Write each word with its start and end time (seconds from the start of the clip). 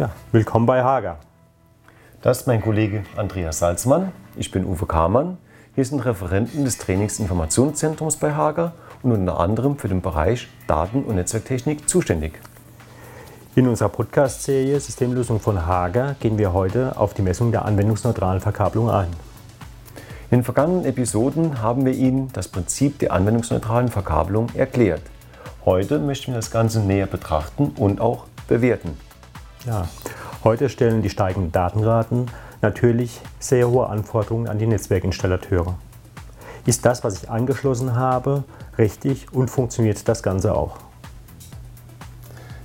Ja, 0.00 0.08
willkommen 0.32 0.64
bei 0.64 0.82
Hager. 0.82 1.18
Das 2.22 2.38
ist 2.40 2.46
mein 2.46 2.62
Kollege 2.62 3.02
Andreas 3.16 3.58
Salzmann. 3.58 4.12
Ich 4.34 4.50
bin 4.50 4.64
Uwe 4.64 4.86
Kamann. 4.86 5.36
Hier 5.74 5.84
sind 5.84 6.00
Referenten 6.00 6.64
des 6.64 6.78
Trainingsinformationszentrums 6.78 8.16
bei 8.16 8.32
Hager 8.32 8.72
und 9.02 9.12
unter 9.12 9.38
anderem 9.38 9.76
für 9.76 9.88
den 9.88 10.00
Bereich 10.00 10.48
Daten- 10.66 11.04
und 11.04 11.16
Netzwerktechnik 11.16 11.86
zuständig. 11.86 12.40
In 13.54 13.68
unserer 13.68 13.90
Podcast-Serie 13.90 14.80
Systemlösung 14.80 15.38
von 15.38 15.66
Hager 15.66 16.16
gehen 16.18 16.38
wir 16.38 16.54
heute 16.54 16.96
auf 16.96 17.12
die 17.12 17.20
Messung 17.20 17.52
der 17.52 17.66
anwendungsneutralen 17.66 18.40
Verkabelung 18.40 18.88
ein. 18.88 19.10
In 20.30 20.38
den 20.38 20.44
vergangenen 20.44 20.86
Episoden 20.86 21.60
haben 21.60 21.84
wir 21.84 21.92
Ihnen 21.92 22.32
das 22.32 22.48
Prinzip 22.48 23.00
der 23.00 23.12
anwendungsneutralen 23.12 23.88
Verkabelung 23.88 24.46
erklärt. 24.54 25.02
Heute 25.66 25.98
möchten 25.98 26.28
wir 26.28 26.36
das 26.36 26.50
Ganze 26.50 26.80
näher 26.80 27.06
betrachten 27.06 27.74
und 27.76 28.00
auch 28.00 28.24
bewerten. 28.48 28.96
Ja, 29.66 29.86
heute 30.42 30.70
stellen 30.70 31.02
die 31.02 31.10
steigenden 31.10 31.52
Datenraten 31.52 32.30
natürlich 32.62 33.20
sehr 33.38 33.68
hohe 33.68 33.88
Anforderungen 33.88 34.48
an 34.48 34.58
die 34.58 34.66
Netzwerkinstallateure. 34.66 35.74
Ist 36.64 36.86
das, 36.86 37.04
was 37.04 37.22
ich 37.22 37.30
angeschlossen 37.30 37.94
habe, 37.94 38.44
richtig 38.78 39.26
und 39.34 39.50
funktioniert 39.50 40.08
das 40.08 40.22
Ganze 40.22 40.54
auch? 40.54 40.78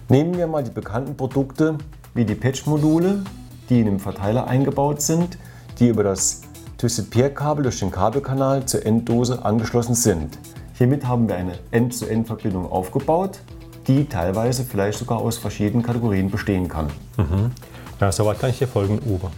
Nehmen 0.07 0.37
wir 0.37 0.47
mal 0.47 0.63
die 0.63 0.71
bekannten 0.71 1.17
Produkte 1.17 1.77
wie 2.13 2.23
die 2.23 2.35
Patch-Module, 2.35 3.23
die 3.67 3.81
in 3.81 3.87
dem 3.87 3.99
Verteiler 3.99 4.47
eingebaut 4.47 5.01
sind, 5.01 5.37
die 5.79 5.89
über 5.89 6.03
das 6.03 6.43
Twisted 6.77 7.09
Pair-Kabel 7.09 7.63
durch 7.63 7.79
den 7.79 7.91
Kabelkanal 7.91 8.65
zur 8.65 8.85
Enddose 8.85 9.43
angeschlossen 9.43 9.95
sind. 9.95 10.37
Hiermit 10.75 11.05
haben 11.05 11.27
wir 11.27 11.35
eine 11.35 11.59
End-zu-End-Verbindung 11.71 12.71
aufgebaut, 12.71 13.39
die 13.87 14.05
teilweise 14.05 14.63
vielleicht 14.63 14.99
sogar 14.99 15.19
aus 15.19 15.37
verschiedenen 15.37 15.83
Kategorien 15.83 16.29
bestehen 16.29 16.67
kann. 16.67 16.87
Mhm. 17.17 17.51
Ja, 17.99 18.11
soweit 18.11 18.39
kann 18.39 18.49
ich 18.49 18.59
dir 18.59 18.67
folgen, 18.67 18.99
Uwe. 19.05 19.31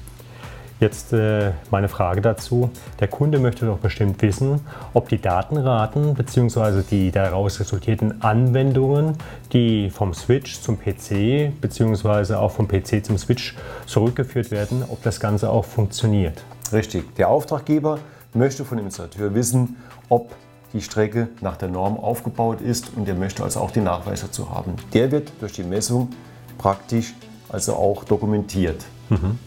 Jetzt 0.79 1.11
äh, 1.11 1.53
meine 1.71 1.89
Frage 1.89 2.21
dazu. 2.21 2.69
Der 2.99 3.07
Kunde 3.07 3.39
möchte 3.39 3.65
doch 3.65 3.79
bestimmt 3.79 4.21
wissen, 4.21 4.61
ob 4.93 5.09
die 5.09 5.19
Datenraten 5.19 6.13
bzw. 6.13 6.83
die 6.89 7.11
daraus 7.11 7.59
resultierten 7.59 8.21
Anwendungen, 8.21 9.17
die 9.53 9.89
vom 9.89 10.13
Switch 10.13 10.61
zum 10.61 10.77
PC 10.79 11.51
bzw. 11.59 12.35
auch 12.35 12.51
vom 12.51 12.67
PC 12.67 13.03
zum 13.03 13.17
Switch 13.17 13.55
zurückgeführt 13.87 14.51
werden, 14.51 14.83
ob 14.87 15.01
das 15.01 15.19
Ganze 15.19 15.49
auch 15.49 15.65
funktioniert. 15.65 16.43
Richtig. 16.71 17.15
Der 17.15 17.29
Auftraggeber 17.29 17.97
möchte 18.35 18.63
von 18.63 18.77
dem 18.77 18.85
Installateur 18.85 19.33
wissen, 19.33 19.77
ob 20.09 20.35
die 20.73 20.81
Strecke 20.81 21.29
nach 21.41 21.57
der 21.57 21.69
Norm 21.69 21.97
aufgebaut 21.97 22.61
ist 22.61 22.91
und 22.95 23.07
er 23.07 23.15
möchte 23.15 23.43
also 23.43 23.59
auch 23.59 23.71
den 23.71 23.85
Nachweis 23.85 24.21
dazu 24.21 24.49
haben. 24.49 24.73
Der 24.93 25.11
wird 25.11 25.31
durch 25.39 25.53
die 25.53 25.63
Messung 25.63 26.09
praktisch 26.57 27.13
also 27.49 27.75
auch 27.75 28.03
dokumentiert. 28.03 28.83
Mhm. 29.09 29.39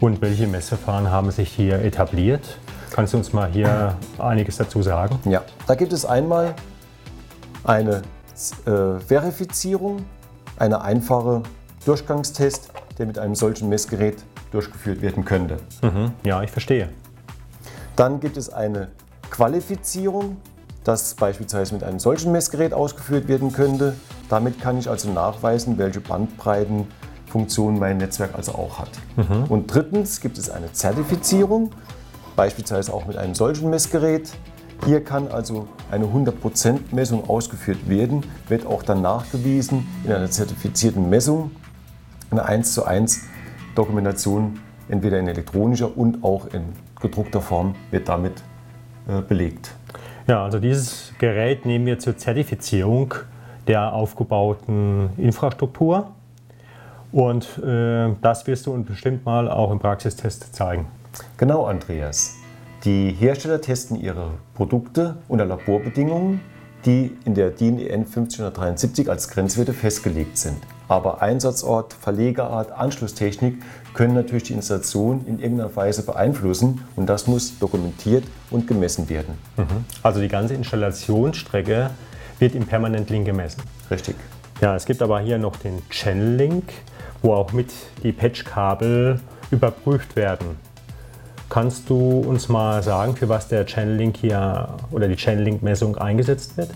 Und 0.00 0.20
welche 0.20 0.46
Messverfahren 0.46 1.10
haben 1.10 1.30
sich 1.30 1.50
hier 1.50 1.82
etabliert? 1.82 2.58
Kannst 2.90 3.14
du 3.14 3.18
uns 3.18 3.32
mal 3.32 3.50
hier 3.50 3.96
einiges 4.18 4.56
dazu 4.56 4.82
sagen? 4.82 5.18
Ja, 5.24 5.42
da 5.66 5.74
gibt 5.74 5.92
es 5.92 6.04
einmal 6.04 6.54
eine 7.64 8.02
äh, 8.66 9.00
Verifizierung, 9.00 10.04
eine 10.58 10.80
einfache 10.82 11.42
Durchgangstest, 11.84 12.70
der 12.98 13.06
mit 13.06 13.18
einem 13.18 13.34
solchen 13.34 13.68
Messgerät 13.68 14.16
durchgeführt 14.50 15.02
werden 15.02 15.24
könnte. 15.24 15.58
Mhm. 15.82 16.12
Ja, 16.24 16.42
ich 16.42 16.50
verstehe. 16.50 16.88
Dann 17.96 18.20
gibt 18.20 18.36
es 18.36 18.50
eine 18.50 18.88
Qualifizierung, 19.30 20.36
das 20.84 21.14
beispielsweise 21.14 21.74
mit 21.74 21.82
einem 21.84 21.98
solchen 21.98 22.32
Messgerät 22.32 22.72
ausgeführt 22.72 23.28
werden 23.28 23.52
könnte. 23.52 23.94
Damit 24.28 24.60
kann 24.60 24.78
ich 24.78 24.88
also 24.88 25.10
nachweisen, 25.10 25.78
welche 25.78 26.00
Bandbreitenfunktion 26.00 27.78
mein 27.78 27.98
Netzwerk 27.98 28.34
also 28.34 28.52
auch 28.52 28.78
hat. 28.78 28.90
Mhm. 29.16 29.44
Und 29.48 29.74
drittens 29.74 30.20
gibt 30.20 30.38
es 30.38 30.50
eine 30.50 30.72
Zertifizierung, 30.72 31.70
beispielsweise 32.36 32.92
auch 32.92 33.06
mit 33.06 33.16
einem 33.16 33.34
solchen 33.34 33.70
Messgerät. 33.70 34.30
Hier 34.84 35.02
kann 35.02 35.28
also 35.28 35.66
eine 35.90 36.06
100% 36.06 36.94
Messung 36.94 37.28
ausgeführt 37.28 37.88
werden, 37.88 38.24
wird 38.48 38.64
auch 38.64 38.82
dann 38.82 39.02
nachgewiesen 39.02 39.86
in 40.04 40.12
einer 40.12 40.30
zertifizierten 40.30 41.10
Messung, 41.10 41.50
eine 42.30 42.44
1 42.44 42.74
zu 42.74 42.84
1 42.84 43.22
Dokumentation, 43.74 44.60
entweder 44.88 45.18
in 45.18 45.28
elektronischer 45.28 45.96
und 45.96 46.22
auch 46.22 46.46
in 46.46 46.62
gedruckter 47.00 47.40
Form, 47.40 47.74
wird 47.90 48.08
damit 48.08 48.42
äh, 49.08 49.20
belegt. 49.20 49.74
Ja, 50.28 50.44
also 50.44 50.58
dieses 50.58 51.14
Gerät 51.18 51.64
nehmen 51.64 51.86
wir 51.86 51.98
zur 51.98 52.18
Zertifizierung 52.18 53.14
der 53.66 53.94
aufgebauten 53.94 55.08
Infrastruktur. 55.16 56.10
Und 57.12 57.46
äh, 57.64 58.10
das 58.20 58.46
wirst 58.46 58.66
du 58.66 58.72
uns 58.74 58.86
bestimmt 58.86 59.24
mal 59.24 59.50
auch 59.50 59.70
im 59.70 59.78
Praxistest 59.78 60.54
zeigen. 60.54 60.86
Genau, 61.38 61.64
Andreas. 61.64 62.36
Die 62.84 63.10
Hersteller 63.12 63.62
testen 63.62 63.98
ihre 63.98 64.32
Produkte 64.54 65.16
unter 65.28 65.46
Laborbedingungen, 65.46 66.42
die 66.84 67.16
in 67.24 67.34
der 67.34 67.48
DIN 67.48 67.78
EN 67.78 68.00
1573 68.00 69.08
als 69.08 69.30
Grenzwerte 69.30 69.72
festgelegt 69.72 70.36
sind. 70.36 70.58
Aber 70.88 71.20
Einsatzort, 71.20 71.92
Verlegerart, 71.92 72.72
Anschlusstechnik 72.72 73.62
können 73.92 74.14
natürlich 74.14 74.44
die 74.44 74.54
Installation 74.54 75.24
in 75.26 75.38
irgendeiner 75.38 75.74
Weise 75.76 76.02
beeinflussen 76.02 76.82
und 76.96 77.06
das 77.06 77.26
muss 77.26 77.58
dokumentiert 77.58 78.24
und 78.50 78.66
gemessen 78.66 79.08
werden. 79.10 79.34
Mhm. 79.56 79.84
Also 80.02 80.20
die 80.20 80.28
ganze 80.28 80.54
Installationsstrecke 80.54 81.90
wird 82.38 82.54
im 82.54 82.66
Permanent 82.66 83.10
Link 83.10 83.26
gemessen. 83.26 83.62
Richtig. 83.90 84.16
Ja, 84.60 84.74
es 84.74 84.86
gibt 84.86 85.02
aber 85.02 85.20
hier 85.20 85.38
noch 85.38 85.56
den 85.56 85.82
Channel 85.90 86.36
Link, 86.36 86.72
wo 87.22 87.34
auch 87.34 87.52
mit 87.52 87.72
die 88.02 88.12
Patch-Kabel 88.12 89.20
überprüft 89.50 90.16
werden. 90.16 90.56
Kannst 91.48 91.88
du 91.88 92.20
uns 92.20 92.48
mal 92.48 92.82
sagen, 92.82 93.16
für 93.16 93.28
was 93.28 93.48
der 93.48 93.66
Channel 93.66 93.96
Link 93.96 94.16
hier 94.16 94.68
oder 94.90 95.08
die 95.08 95.16
Channel 95.16 95.44
Link 95.44 95.62
Messung 95.62 95.96
eingesetzt 95.96 96.56
wird? 96.56 96.70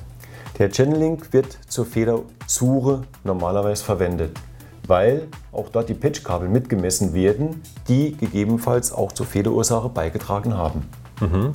Der 0.62 0.70
Channel-Link 0.70 1.32
wird 1.32 1.58
zur 1.66 1.84
Federsuche 1.84 3.02
normalerweise 3.24 3.82
verwendet, 3.82 4.38
weil 4.86 5.26
auch 5.50 5.70
dort 5.70 5.88
die 5.88 5.94
Patchkabel 5.94 6.48
mitgemessen 6.48 7.14
werden, 7.14 7.62
die 7.88 8.16
gegebenenfalls 8.16 8.92
auch 8.92 9.10
zur 9.10 9.26
Federursache 9.26 9.88
beigetragen 9.88 10.56
haben. 10.56 10.88
Mhm. 11.18 11.50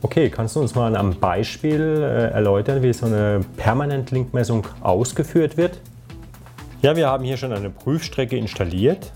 Okay, 0.00 0.30
kannst 0.30 0.56
du 0.56 0.60
uns 0.62 0.74
mal 0.74 0.96
einem 0.96 1.20
Beispiel 1.20 1.82
äh, 1.82 2.30
erläutern, 2.30 2.82
wie 2.82 2.94
so 2.94 3.04
eine 3.04 3.40
Permanent-Link-Messung 3.58 4.68
ausgeführt 4.80 5.58
wird? 5.58 5.78
Ja, 6.80 6.96
wir 6.96 7.08
haben 7.08 7.24
hier 7.24 7.36
schon 7.36 7.52
eine 7.52 7.68
Prüfstrecke 7.68 8.38
installiert 8.38 9.12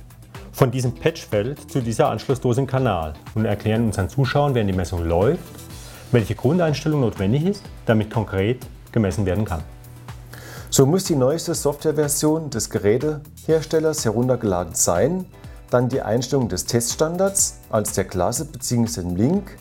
von 0.53 0.71
diesem 0.71 0.95
Patchfeld 0.95 1.71
zu 1.71 1.81
dieser 1.81 2.11
Anschlussdose 2.11 2.61
im 2.61 2.67
Kanal 2.67 3.15
und 3.35 3.47
erklären 3.47 3.87
unseren 3.87 4.11
Zuschauern, 4.11 4.55
während 4.55 4.69
die 4.69 4.77
Messung 4.77 5.03
läuft, 5.09 5.41
welche 6.13 6.35
Grundeinstellung 6.35 7.01
notwendig 7.01 7.47
ist, 7.47 7.65
damit 7.87 8.11
konkret 8.11 8.67
gemessen 8.93 9.27
werden 9.27 9.45
kann. 9.45 9.63
So 10.71 10.85
muss 10.85 11.05
die 11.05 11.17
neueste 11.17 11.55
Softwareversion 11.55 12.51
des 12.51 12.69
Geräteherstellers 12.69 14.05
heruntergeladen 14.05 14.75
sein, 14.75 15.25
dann 15.71 15.89
die 15.89 16.03
Einstellung 16.03 16.49
des 16.49 16.67
Teststandards 16.67 17.59
als 17.71 17.93
der 17.93 18.05
Klasse 18.05 18.45
bzw. 18.45 19.01
dem 19.01 19.17
Link, 19.17 19.57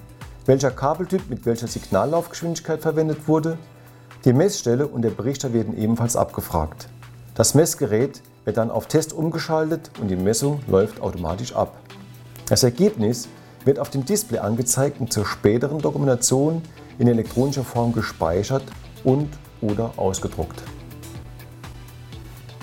welcher 0.45 0.71
Kabeltyp 0.71 1.29
mit 1.29 1.45
welcher 1.45 1.67
Signallaufgeschwindigkeit 1.67 2.81
verwendet 2.81 3.27
wurde, 3.27 3.57
die 4.25 4.33
Messstelle 4.33 4.87
und 4.87 5.01
der 5.01 5.11
Berichter 5.11 5.53
werden 5.53 5.77
ebenfalls 5.77 6.15
abgefragt. 6.15 6.89
Das 7.35 7.53
Messgerät 7.53 8.21
wird 8.45 8.57
dann 8.57 8.71
auf 8.71 8.87
Test 8.87 9.13
umgeschaltet 9.13 9.91
und 10.01 10.09
die 10.09 10.15
Messung 10.15 10.59
läuft 10.67 11.01
automatisch 11.01 11.55
ab. 11.55 11.77
Das 12.47 12.63
Ergebnis 12.63 13.27
wird 13.63 13.79
auf 13.79 13.89
dem 13.89 14.05
Display 14.05 14.39
angezeigt 14.39 14.99
und 14.99 15.13
zur 15.13 15.25
späteren 15.25 15.79
Dokumentation 15.79 16.61
in 16.97 17.07
elektronischer 17.07 17.63
Form 17.63 17.93
gespeichert 17.93 18.63
und 19.03 19.29
oder 19.61 19.91
ausgedruckt. 19.97 20.61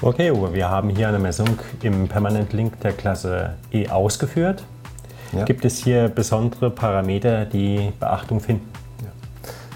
Okay, 0.02 0.31
Uwe, 0.31 0.52
wir 0.52 0.69
haben 0.69 0.90
hier 0.90 1.08
eine 1.08 1.19
Messung 1.19 1.58
im 1.82 2.08
Permanent 2.08 2.52
Link 2.52 2.78
der 2.81 2.92
Klasse 2.92 3.54
E 3.72 3.88
ausgeführt. 3.88 4.62
Ja. 5.32 5.44
Gibt 5.44 5.64
es 5.64 5.78
hier 5.78 6.08
besondere 6.08 6.70
Parameter, 6.70 7.44
die 7.44 7.92
Beachtung 7.98 8.40
finden? 8.40 8.69
Ja. 9.02 9.08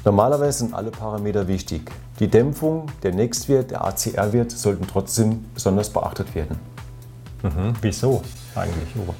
Normalerweise 0.05 0.59
sind 0.59 0.75
alle 0.75 0.91
Parameter 0.91 1.49
wichtig. 1.49 1.91
Die 2.21 2.29
Dämpfung, 2.29 2.87
der 3.03 3.15
Nextwert, 3.15 3.71
der 3.71 3.85
ACR-Wert 3.85 4.51
sollten 4.51 4.87
trotzdem 4.87 5.45
besonders 5.55 5.91
beachtet 5.91 6.35
werden. 6.35 6.59
Mhm. 7.43 7.73
Wieso 7.81 8.23
eigentlich, 8.55 8.95
Uwe? 8.97 9.15